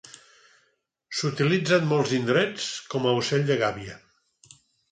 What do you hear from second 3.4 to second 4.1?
de gàbia.